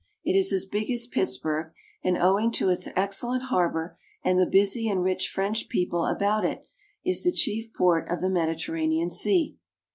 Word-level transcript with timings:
It 0.25 0.35
is 0.35 0.51
as 0.51 0.65
big 0.65 0.89
as 0.89 1.05
Pitts 1.05 1.37
burg, 1.37 1.73
and, 2.03 2.17
owing 2.17 2.51
to 2.53 2.69
its 2.71 2.87
excellent 2.95 3.43
harbor 3.43 3.99
and 4.23 4.39
the 4.39 4.47
busy 4.47 4.89
and 4.89 5.03
rich 5.03 5.29
French 5.29 5.69
people 5.69 6.07
about 6.07 6.43
it, 6.43 6.67
is 7.05 7.21
the 7.23 7.31
chief 7.31 7.71
port 7.71 8.09
of 8.09 8.19
the 8.19 8.27
Medi 8.31 8.55
terranean 8.55 9.11
Sea. 9.11 9.59